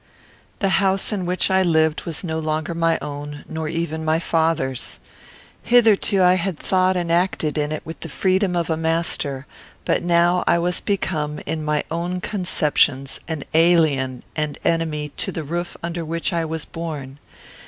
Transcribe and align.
The 0.57 0.69
house 0.81 1.11
in 1.11 1.27
which 1.27 1.51
I 1.51 1.61
lived 1.61 2.05
was 2.05 2.23
no 2.23 2.39
longer 2.39 2.73
my 2.73 2.97
own, 3.03 3.45
nor 3.47 3.67
even 3.69 4.03
my 4.03 4.17
father's. 4.17 4.97
Hitherto 5.61 6.23
I 6.23 6.33
had 6.41 6.57
thought 6.57 6.97
and 6.97 7.11
acted 7.11 7.55
in 7.55 7.71
it 7.71 7.85
with 7.85 7.99
the 7.99 8.09
freedom 8.09 8.55
of 8.55 8.67
a 8.71 8.75
master; 8.77 9.45
but 9.85 10.01
now 10.01 10.43
I 10.47 10.57
was 10.57 10.79
become, 10.79 11.39
in 11.45 11.63
my 11.63 11.83
own 11.91 12.19
conceptions, 12.19 13.19
an 13.27 13.43
alien 13.53 14.23
and 14.35 14.57
an 14.63 14.71
enemy 14.73 15.09
to 15.17 15.31
the 15.31 15.43
roof 15.43 15.77
under 15.83 16.03
which 16.03 16.33
I 16.33 16.45
was 16.45 16.65
born. 16.65 17.19